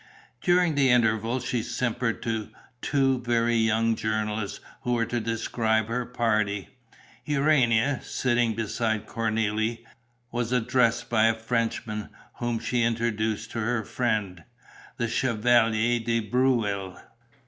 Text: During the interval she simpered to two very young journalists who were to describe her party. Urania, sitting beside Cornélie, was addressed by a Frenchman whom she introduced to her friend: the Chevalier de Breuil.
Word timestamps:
During 0.41 0.73
the 0.73 0.89
interval 0.89 1.39
she 1.41 1.61
simpered 1.61 2.23
to 2.23 2.49
two 2.81 3.19
very 3.21 3.53
young 3.57 3.95
journalists 3.95 4.59
who 4.81 4.93
were 4.93 5.05
to 5.05 5.19
describe 5.19 5.89
her 5.89 6.07
party. 6.07 6.69
Urania, 7.25 8.01
sitting 8.01 8.55
beside 8.55 9.05
Cornélie, 9.05 9.83
was 10.31 10.51
addressed 10.51 11.07
by 11.07 11.27
a 11.27 11.35
Frenchman 11.35 12.09
whom 12.39 12.57
she 12.57 12.81
introduced 12.81 13.51
to 13.51 13.59
her 13.59 13.83
friend: 13.83 14.43
the 14.97 15.07
Chevalier 15.07 15.99
de 15.99 16.19
Breuil. 16.19 16.99